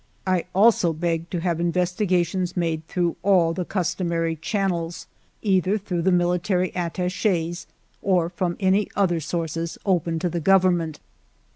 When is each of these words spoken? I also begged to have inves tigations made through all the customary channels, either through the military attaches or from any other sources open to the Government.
I 0.25 0.45
also 0.55 0.93
begged 0.93 1.29
to 1.29 1.41
have 1.41 1.59
inves 1.59 1.93
tigations 1.95 2.57
made 2.57 2.87
through 2.87 3.17
all 3.21 3.53
the 3.53 3.63
customary 3.63 4.35
channels, 4.35 5.05
either 5.43 5.77
through 5.77 6.01
the 6.01 6.11
military 6.11 6.71
attaches 6.71 7.67
or 8.01 8.27
from 8.27 8.57
any 8.59 8.87
other 8.95 9.19
sources 9.19 9.77
open 9.85 10.17
to 10.17 10.27
the 10.27 10.39
Government. 10.39 10.99